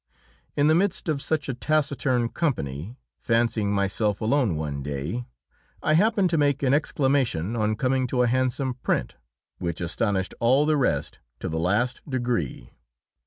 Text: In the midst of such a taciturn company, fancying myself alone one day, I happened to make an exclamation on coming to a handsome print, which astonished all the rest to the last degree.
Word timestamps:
In 0.55 0.65
the 0.65 0.73
midst 0.73 1.07
of 1.07 1.21
such 1.21 1.47
a 1.47 1.53
taciturn 1.53 2.29
company, 2.29 2.97
fancying 3.19 3.71
myself 3.71 4.19
alone 4.19 4.55
one 4.55 4.81
day, 4.81 5.27
I 5.83 5.93
happened 5.93 6.31
to 6.31 6.39
make 6.39 6.63
an 6.63 6.73
exclamation 6.73 7.55
on 7.55 7.75
coming 7.75 8.07
to 8.07 8.23
a 8.23 8.27
handsome 8.27 8.73
print, 8.81 9.13
which 9.59 9.79
astonished 9.79 10.33
all 10.39 10.65
the 10.65 10.75
rest 10.75 11.19
to 11.37 11.47
the 11.49 11.59
last 11.59 12.01
degree. 12.09 12.71